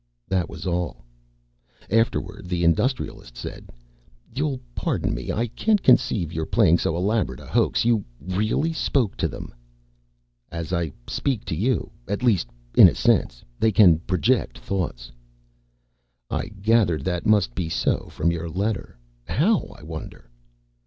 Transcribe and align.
That 0.27 0.49
was 0.49 0.65
all. 0.65 1.03
Afterward 1.91 2.49
the 2.49 2.63
Industrialist 2.63 3.37
said, 3.37 3.69
"You'll 4.33 4.59
pardon 4.73 5.13
me. 5.13 5.31
I 5.31 5.45
can't 5.49 5.83
conceive 5.83 6.33
your 6.33 6.47
playing 6.47 6.79
so 6.79 6.97
elaborate 6.97 7.39
a 7.39 7.45
hoax. 7.45 7.85
You 7.85 8.03
really 8.19 8.73
spoke 8.73 9.15
to 9.17 9.27
them?" 9.27 9.53
"As 10.51 10.73
I 10.73 10.91
speak 11.07 11.45
to 11.45 11.55
you. 11.55 11.91
At 12.07 12.23
least, 12.23 12.47
in 12.75 12.87
a 12.89 12.95
sense. 12.95 13.43
They 13.59 13.71
can 13.71 13.99
project 13.99 14.57
thoughts." 14.57 15.11
"I 16.31 16.47
gathered 16.47 17.03
that 17.03 17.27
must 17.27 17.53
be 17.53 17.69
so 17.69 18.07
from 18.09 18.31
your 18.31 18.49
letter. 18.49 18.97
How, 19.27 19.65
I 19.77 19.83
wonder." 19.83 20.31